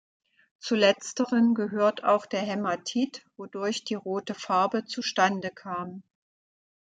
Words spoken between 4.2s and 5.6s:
Farbe zustande